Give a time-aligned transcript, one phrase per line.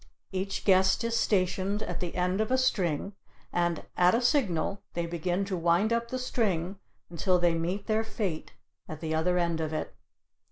[0.31, 3.13] Each guest is stationed at the end of a string
[3.53, 6.79] and at a signal they begin to wind up the string
[7.11, 8.53] until they meet their fate
[8.89, 9.93] at the other end of it.